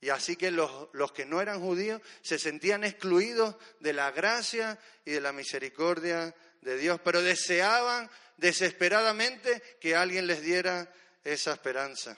[0.00, 4.78] Y así que los, los, que no eran judíos se sentían excluidos de la gracia
[5.04, 12.16] y de la misericordia de Dios, pero deseaban desesperadamente que alguien les diera esa esperanza.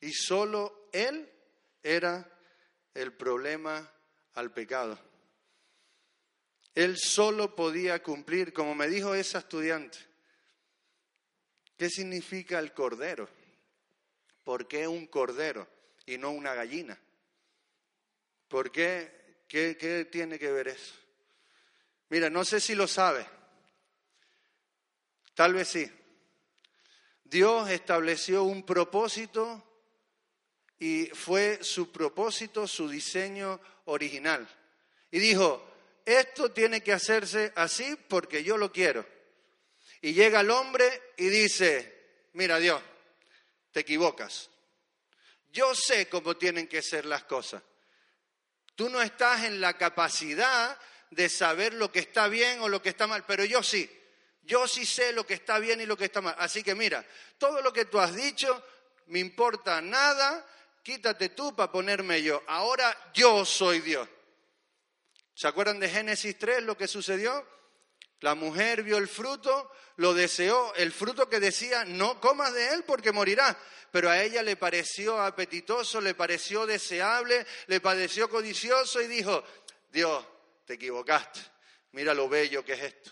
[0.00, 1.28] Y solo Él
[1.82, 2.28] era
[2.94, 3.90] el problema
[4.34, 4.98] al pecado.
[6.74, 9.98] Él solo podía cumplir, como me dijo esa estudiante,
[11.76, 13.28] ¿qué significa el cordero?
[14.44, 15.68] ¿Por qué un cordero
[16.06, 16.98] y no una gallina?
[18.48, 20.94] ¿Por qué ¿Qué, tiene que ver eso?
[22.08, 23.26] Mira, no sé si lo sabe.
[25.34, 25.92] Tal vez sí.
[27.22, 29.62] Dios estableció un propósito
[30.78, 34.48] y fue su propósito, su diseño original.
[35.10, 35.62] Y dijo,
[36.06, 39.06] esto tiene que hacerse así porque yo lo quiero.
[40.00, 42.82] Y llega el hombre y dice, mira Dios,
[43.72, 44.50] te equivocas.
[45.50, 47.62] Yo sé cómo tienen que ser las cosas.
[48.74, 50.78] Tú no estás en la capacidad
[51.10, 53.90] de saber lo que está bien o lo que está mal, pero yo sí.
[54.44, 56.34] Yo sí sé lo que está bien y lo que está mal.
[56.38, 57.04] Así que mira,
[57.38, 58.62] todo lo que tú has dicho
[59.06, 60.46] me importa nada,
[60.82, 62.42] quítate tú para ponerme yo.
[62.46, 64.08] Ahora yo soy Dios.
[65.34, 67.46] ¿Se acuerdan de Génesis 3 lo que sucedió?
[68.22, 72.84] La mujer vio el fruto, lo deseó, el fruto que decía, no comas de él
[72.84, 73.58] porque morirá.
[73.90, 79.44] Pero a ella le pareció apetitoso, le pareció deseable, le pareció codicioso y dijo,
[79.90, 80.24] Dios,
[80.64, 81.40] te equivocaste,
[81.92, 83.10] mira lo bello que es esto.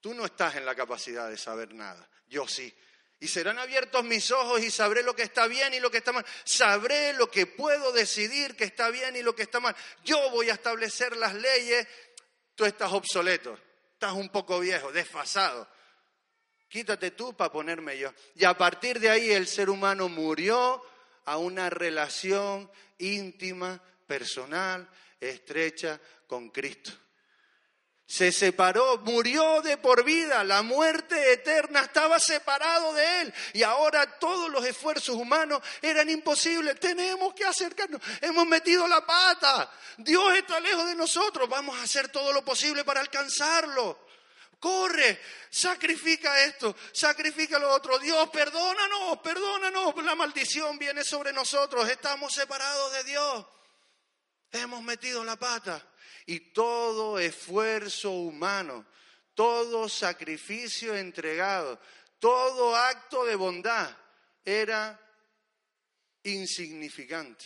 [0.00, 2.74] Tú no estás en la capacidad de saber nada, yo sí.
[3.20, 6.12] Y serán abiertos mis ojos y sabré lo que está bien y lo que está
[6.12, 6.26] mal.
[6.44, 9.74] Sabré lo que puedo decidir que está bien y lo que está mal.
[10.04, 11.86] Yo voy a establecer las leyes
[12.54, 13.58] Tú estás obsoleto,
[13.92, 15.68] estás un poco viejo, desfasado.
[16.68, 18.12] Quítate tú para ponerme yo.
[18.34, 20.82] Y a partir de ahí el ser humano murió
[21.24, 24.88] a una relación íntima, personal,
[25.20, 26.92] estrecha con Cristo
[28.06, 34.18] se separó, murió de por vida, la muerte eterna estaba separado de él y ahora
[34.18, 36.78] todos los esfuerzos humanos eran imposibles.
[36.78, 42.08] Tenemos que acercarnos, hemos metido la pata, Dios está lejos de nosotros, vamos a hacer
[42.08, 44.04] todo lo posible para alcanzarlo.
[44.60, 47.98] corre, sacrifica esto, sacrifica lo otro.
[47.98, 53.46] Dios, perdónanos, perdónanos, la maldición viene sobre nosotros, estamos separados de Dios,
[54.52, 55.82] hemos metido la pata.
[56.26, 58.86] Y todo esfuerzo humano,
[59.34, 61.78] todo sacrificio entregado,
[62.18, 63.94] todo acto de bondad
[64.44, 64.98] era
[66.22, 67.44] insignificante.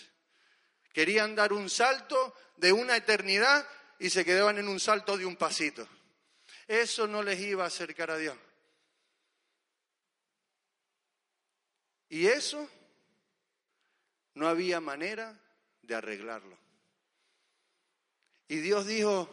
[0.93, 3.66] Querían dar un salto de una eternidad
[3.99, 5.87] y se quedaban en un salto de un pasito.
[6.66, 8.37] Eso no les iba a acercar a Dios.
[12.09, 12.68] Y eso
[14.35, 15.39] no había manera
[15.83, 16.68] de arreglarlo.
[18.49, 19.28] Y Dios dijo,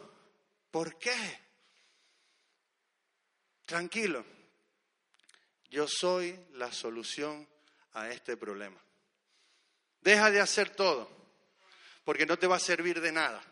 [0.70, 1.40] ¿por qué?
[3.64, 4.24] Tranquilo,
[5.70, 7.48] yo soy la solución
[7.94, 8.80] a este problema.
[10.02, 11.10] Deja de hacer todo,
[12.04, 13.42] porque no te va a servir de nada.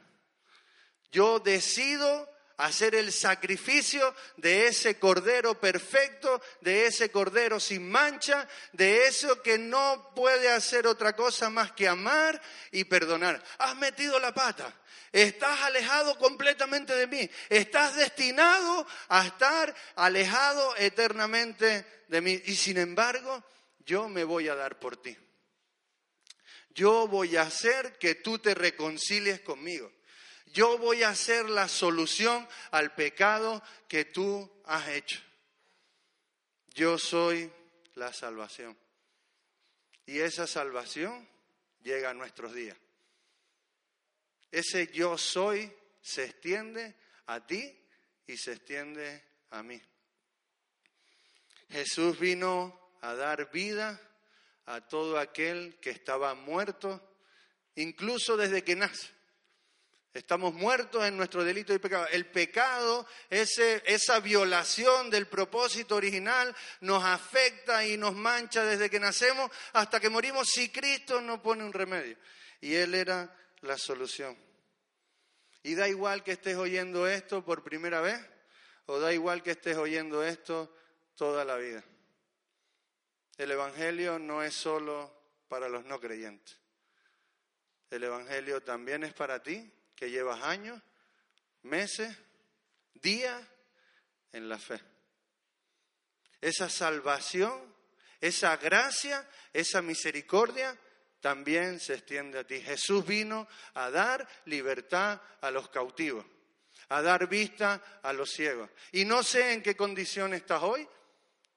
[1.10, 9.06] Yo decido hacer el sacrificio de ese cordero perfecto, de ese cordero sin mancha, de
[9.06, 12.40] eso que no puede hacer otra cosa más que amar
[12.70, 13.42] y perdonar.
[13.58, 14.72] Has metido la pata,
[15.12, 22.40] estás alejado completamente de mí, estás destinado a estar alejado eternamente de mí.
[22.46, 23.44] Y sin embargo,
[23.84, 25.16] yo me voy a dar por ti.
[26.70, 29.92] Yo voy a hacer que tú te reconcilies conmigo.
[30.54, 35.20] Yo voy a ser la solución al pecado que tú has hecho.
[36.74, 37.50] Yo soy
[37.96, 38.78] la salvación.
[40.06, 41.28] Y esa salvación
[41.82, 42.76] llega a nuestros días.
[44.52, 46.94] Ese yo soy se extiende
[47.26, 47.76] a ti
[48.28, 49.82] y se extiende a mí.
[51.70, 54.00] Jesús vino a dar vida
[54.66, 57.02] a todo aquel que estaba muerto,
[57.74, 59.13] incluso desde que nace.
[60.14, 62.06] Estamos muertos en nuestro delito y pecado.
[62.06, 69.50] El pecado, esa violación del propósito original, nos afecta y nos mancha desde que nacemos
[69.72, 72.16] hasta que morimos si Cristo no pone un remedio.
[72.60, 74.38] Y Él era la solución.
[75.64, 78.20] Y da igual que estés oyendo esto por primera vez
[78.86, 80.72] o da igual que estés oyendo esto
[81.16, 81.82] toda la vida.
[83.36, 85.12] El Evangelio no es solo
[85.48, 86.56] para los no creyentes.
[87.90, 90.80] El Evangelio también es para ti que llevas años,
[91.62, 92.16] meses,
[92.94, 93.42] días
[94.32, 94.80] en la fe.
[96.40, 97.74] Esa salvación,
[98.20, 100.78] esa gracia, esa misericordia
[101.20, 102.60] también se extiende a ti.
[102.60, 106.26] Jesús vino a dar libertad a los cautivos,
[106.90, 108.68] a dar vista a los ciegos.
[108.92, 110.86] Y no sé en qué condición estás hoy,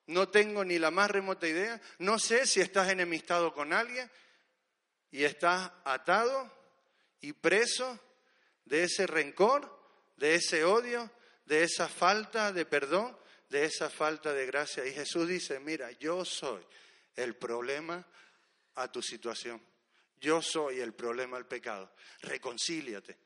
[0.06, 4.10] no tengo ni la más remota idea, no sé si estás enemistado con alguien
[5.12, 6.50] y estás atado
[7.20, 8.00] y preso
[8.68, 9.74] de ese rencor,
[10.18, 11.10] de ese odio,
[11.46, 13.18] de esa falta de perdón,
[13.50, 14.86] de esa falta de gracia.
[14.86, 16.64] Y Jesús dice, mira, yo soy
[17.16, 18.06] el problema
[18.76, 19.62] a tu situación.
[20.20, 21.94] Yo soy el problema al pecado.
[22.22, 23.18] Reconcíliate.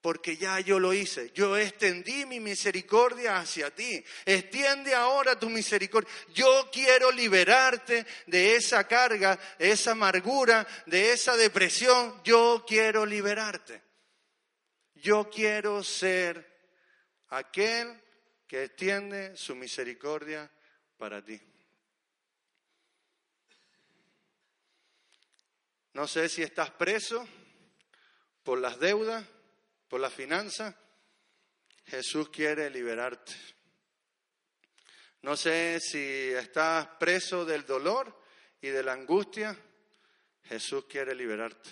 [0.00, 1.30] Porque ya yo lo hice.
[1.32, 4.04] Yo extendí mi misericordia hacia ti.
[4.26, 6.12] Extiende ahora tu misericordia.
[6.34, 12.22] Yo quiero liberarte de esa carga, de esa amargura, de esa depresión.
[12.22, 13.82] Yo quiero liberarte.
[15.04, 16.50] Yo quiero ser
[17.28, 18.00] aquel
[18.46, 20.50] que extiende su misericordia
[20.96, 21.38] para ti.
[25.92, 27.28] No sé si estás preso
[28.42, 29.22] por las deudas,
[29.88, 30.74] por la finanza.
[31.84, 33.34] Jesús quiere liberarte.
[35.20, 38.22] No sé si estás preso del dolor
[38.58, 39.54] y de la angustia.
[40.44, 41.68] Jesús quiere liberarte.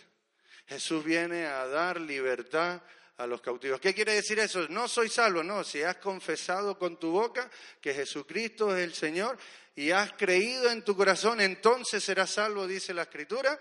[0.67, 2.83] Jesús viene a dar libertad
[3.23, 3.81] a los cautivos.
[3.81, 4.67] ¿Qué quiere decir eso?
[4.69, 5.63] No soy salvo, no.
[5.63, 7.49] Si has confesado con tu boca
[7.81, 9.39] que Jesucristo es el Señor
[9.77, 13.59] y has creído en tu corazón, entonces serás salvo, dice la Escritura.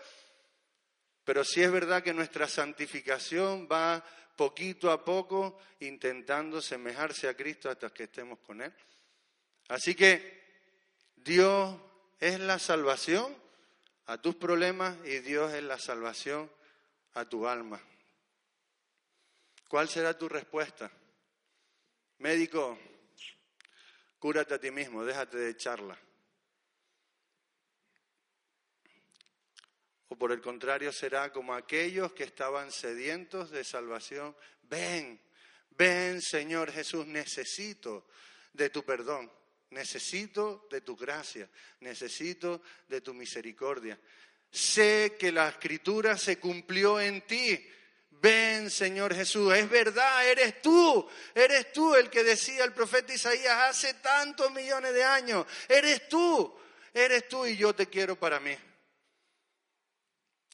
[1.24, 4.04] Pero sí es verdad que nuestra santificación va
[4.36, 8.74] poquito a poco intentando semejarse a Cristo hasta que estemos con Él.
[9.68, 10.42] Así que
[11.18, 11.78] Dios
[12.20, 13.38] es la salvación
[14.08, 16.50] a tus problemas y Dios es la salvación
[17.14, 17.80] a tu alma.
[19.72, 20.92] ¿Cuál será tu respuesta?
[22.18, 22.78] Médico,
[24.20, 25.98] cúrate a ti mismo, déjate de charla.
[30.10, 34.36] O por el contrario será como aquellos que estaban sedientos de salvación.
[34.64, 35.22] Ven,
[35.70, 38.10] ven Señor Jesús, necesito
[38.52, 39.32] de tu perdón,
[39.70, 41.50] necesito de tu gracia,
[41.80, 43.98] necesito de tu misericordia.
[44.52, 47.72] Sé que la escritura se cumplió en ti
[48.22, 53.58] Ven, Señor Jesús, es verdad, eres tú, eres tú el que decía el profeta Isaías
[53.70, 56.56] hace tantos millones de años, eres tú,
[56.94, 58.56] eres tú y yo te quiero para mí.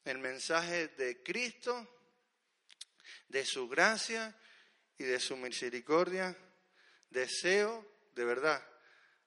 [0.02, 1.86] El mensaje de Cristo,
[3.28, 4.34] de su gracia
[4.96, 6.34] y de su misericordia,
[7.10, 8.66] deseo, de verdad,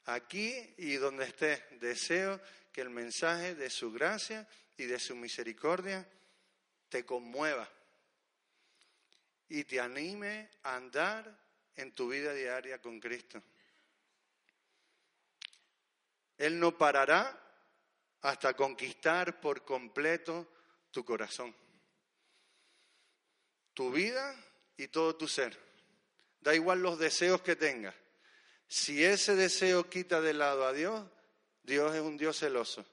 [0.06, 2.42] aquí y donde esté, deseo
[2.74, 6.10] que el mensaje de su gracia y de su misericordia
[6.90, 7.70] te conmueva
[9.54, 11.38] y te anime a andar
[11.76, 13.44] en tu vida diaria con Cristo.
[16.38, 17.38] Él no parará
[18.22, 20.48] hasta conquistar por completo
[20.90, 21.54] tu corazón,
[23.74, 24.42] tu vida
[24.78, 25.60] y todo tu ser.
[26.40, 27.94] Da igual los deseos que tengas.
[28.70, 31.06] Si ese deseo quita de lado a Dios,
[31.62, 32.86] Dios es un Dios celoso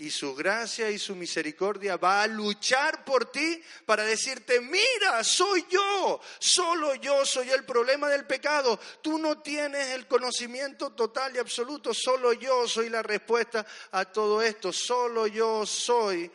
[0.00, 5.66] y su gracia y su misericordia va a luchar por ti para decirte, mira, soy
[5.68, 8.80] yo, solo yo soy el problema del pecado.
[9.02, 14.40] Tú no tienes el conocimiento total y absoluto, solo yo soy la respuesta a todo
[14.40, 16.32] esto, solo yo soy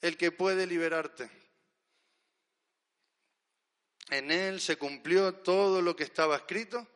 [0.00, 1.30] el que puede liberarte.
[4.08, 6.88] En Él se cumplió todo lo que estaba escrito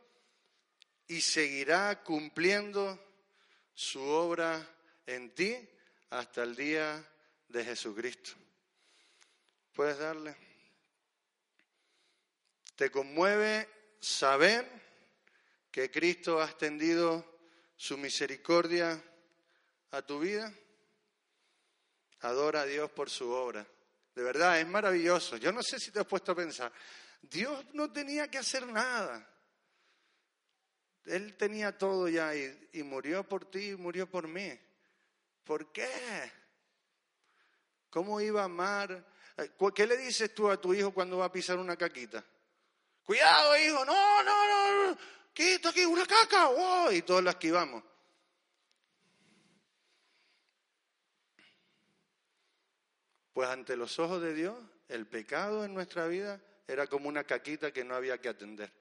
[1.08, 2.98] y seguirá cumpliendo
[3.74, 4.66] su obra
[5.06, 5.68] en ti
[6.14, 7.04] hasta el día
[7.48, 8.32] de Jesucristo.
[9.72, 10.36] ¿Puedes darle?
[12.76, 14.70] ¿Te conmueve saber
[15.72, 17.38] que Cristo ha extendido
[17.76, 19.02] su misericordia
[19.90, 20.52] a tu vida?
[22.20, 23.66] Adora a Dios por su obra.
[24.14, 25.36] De verdad, es maravilloso.
[25.36, 26.72] Yo no sé si te has puesto a pensar.
[27.22, 29.28] Dios no tenía que hacer nada.
[31.06, 34.56] Él tenía todo ya y, y murió por ti y murió por mí.
[35.44, 36.32] ¿Por qué?
[37.90, 39.04] ¿Cómo iba a amar?
[39.36, 42.24] Eh, ¿Qué le dices tú a tu hijo cuando va a pisar una caquita?
[43.04, 44.98] Cuidado, hijo, no, no, no,
[45.34, 47.84] quita aquí una caca, oh, y todos la esquivamos.
[53.34, 54.56] Pues ante los ojos de Dios,
[54.88, 58.72] el pecado en nuestra vida era como una caquita que no había que atender.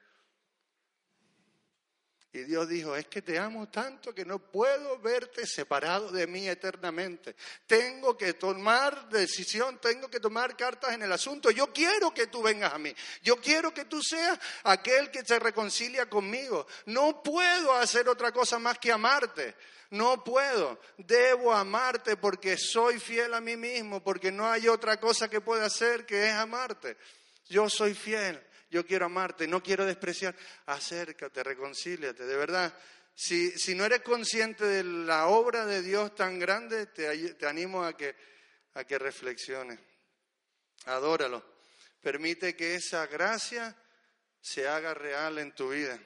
[2.35, 6.49] Y Dios dijo, es que te amo tanto que no puedo verte separado de mí
[6.49, 7.35] eternamente.
[7.67, 11.51] Tengo que tomar decisión, tengo que tomar cartas en el asunto.
[11.51, 12.91] Yo quiero que tú vengas a mí.
[13.21, 16.65] Yo quiero que tú seas aquel que se reconcilia conmigo.
[16.87, 19.53] No puedo hacer otra cosa más que amarte.
[19.91, 20.79] No puedo.
[20.97, 25.67] Debo amarte porque soy fiel a mí mismo, porque no hay otra cosa que pueda
[25.67, 26.97] hacer que es amarte.
[27.47, 28.43] Yo soy fiel
[28.73, 32.75] yo quiero amarte, no quiero despreciar, acércate, reconcíliate, de verdad.
[33.13, 37.83] Si, si no eres consciente de la obra de Dios tan grande, te, te animo
[37.83, 38.15] a que,
[38.73, 39.79] a que reflexiones.
[40.85, 41.45] Adóralo.
[42.01, 43.75] Permite que esa gracia
[44.41, 45.99] se haga real en tu vida.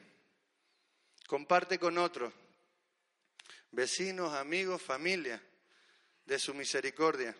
[1.25, 2.33] Comparte con otros,
[3.71, 5.41] vecinos, amigos, familia,
[6.25, 7.33] de su misericordia.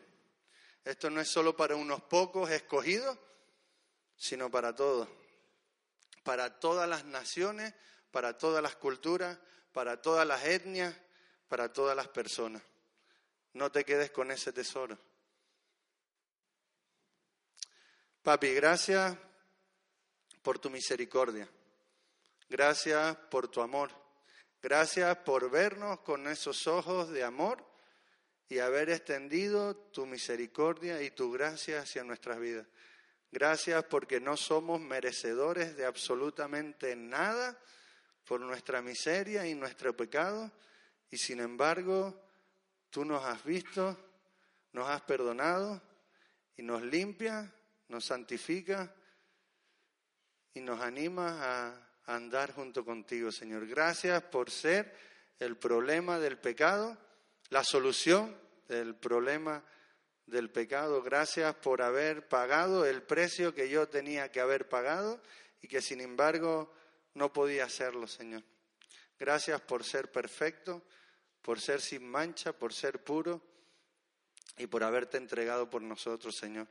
[0.86, 3.18] Esto no es solo para unos pocos escogidos,
[4.18, 5.08] sino para todos,
[6.24, 7.74] para todas las naciones,
[8.12, 9.38] para todas las culturas,
[9.72, 10.96] para todas las etnias,
[11.48, 12.62] para todas las personas.
[13.54, 14.98] No te quedes con ese tesoro.
[18.24, 19.16] Papi, gracias
[20.42, 21.48] por tu misericordia.
[22.50, 23.92] Gracias por tu amor.
[24.62, 27.64] Gracias por vernos con esos ojos de amor
[28.50, 32.66] y haber extendido tu misericordia y tu gracia hacia nuestras vidas.
[33.32, 37.60] Gracias porque no somos merecedores de absolutamente nada
[38.26, 40.52] por nuestra miseria y nuestro pecado,
[41.10, 42.14] y sin embargo
[42.90, 43.98] tú nos has visto,
[44.74, 45.82] nos has perdonado
[46.56, 47.54] y nos limpia,
[47.90, 48.94] nos santifica
[50.54, 53.68] y nos anima a andar junto contigo, Señor.
[53.68, 54.94] Gracias por ser
[55.40, 56.98] el problema del pecado,
[57.50, 58.36] la solución
[58.68, 59.64] del problema
[60.28, 61.02] del pecado.
[61.02, 65.22] Gracias por haber pagado el precio que yo tenía que haber pagado
[65.62, 66.72] y que sin embargo
[67.14, 68.44] no podía hacerlo, Señor.
[69.18, 70.84] Gracias por ser perfecto,
[71.42, 73.42] por ser sin mancha, por ser puro
[74.58, 76.68] y por haberte entregado por nosotros, Señor.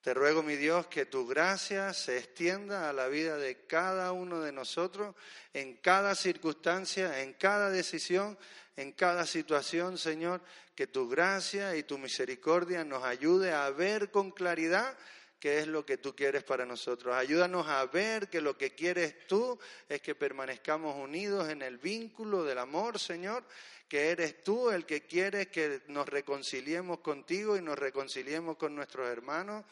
[0.00, 4.40] Te ruego, mi Dios, que tu gracia se extienda a la vida de cada uno
[4.40, 5.14] de nosotros,
[5.54, 8.38] en cada circunstancia, en cada decisión,
[8.76, 10.40] en cada situación, Señor,
[10.74, 14.96] que tu gracia y tu misericordia nos ayude a ver con claridad
[15.38, 17.14] qué es lo que tú quieres para nosotros.
[17.14, 19.58] Ayúdanos a ver que lo que quieres tú
[19.88, 23.44] es que permanezcamos unidos en el vínculo del amor, Señor,
[23.88, 29.08] que eres tú el que quieres que nos reconciliemos contigo y nos reconciliemos con nuestros
[29.08, 29.64] hermanos.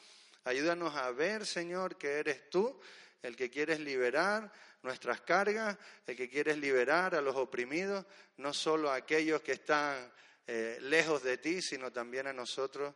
[0.44, 2.78] Ayúdanos a ver, Señor, que eres tú
[3.22, 8.04] el que quieres liberar nuestras cargas, el que quieres liberar a los oprimidos,
[8.36, 10.12] no solo a aquellos que están
[10.46, 12.94] eh, lejos de ti, sino también a nosotros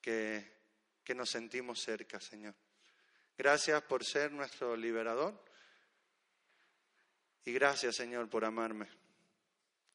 [0.00, 0.58] que,
[1.04, 2.54] que nos sentimos cerca, Señor.
[3.36, 5.44] Gracias por ser nuestro liberador
[7.44, 8.88] y gracias, Señor, por amarme.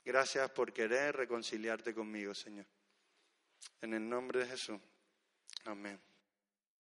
[0.05, 2.65] Gracias por querer reconciliarte conmigo, Señor.
[3.81, 4.79] En el nombre de Jesús.
[5.65, 6.12] Amén.